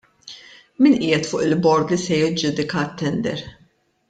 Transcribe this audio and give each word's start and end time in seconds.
Min 0.85 0.95
qiegħed 1.03 1.29
fuq 1.33 1.43
il-bord 1.49 1.93
li 1.95 2.01
se 2.07 2.19
jiġġudika 2.23 2.87
t-tender? 2.95 3.45